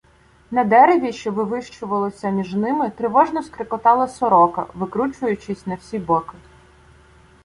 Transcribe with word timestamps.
На 0.51 0.63
дереві, 0.63 1.13
що 1.13 1.31
вивищувалося 1.31 2.29
між 2.29 2.53
ними, 2.53 2.89
тривожно 2.89 3.43
скрекотала 3.43 4.07
сорока, 4.07 4.65
викручуючись 4.73 5.67
на 5.67 5.75
всі 5.75 5.99
боки. 5.99 6.37